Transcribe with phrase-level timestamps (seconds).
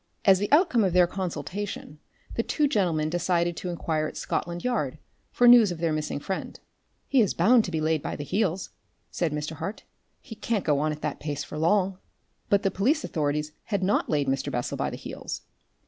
[0.25, 1.99] As the outcome of their consultation
[2.33, 4.97] the two gentlemen decided to inquire at Scotland Yard
[5.31, 6.59] for news of their missing friend.
[7.07, 8.71] "He is bound to be laid by the heels,"
[9.11, 9.57] said Mr.
[9.57, 9.83] Hart.
[10.19, 11.99] "He can't go on at that pace for long."
[12.49, 14.51] But the police authorities had not laid Mr.
[14.51, 15.43] Bessel by the heels.